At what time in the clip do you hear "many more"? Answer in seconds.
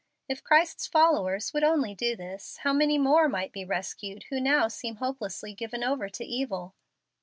2.73-3.29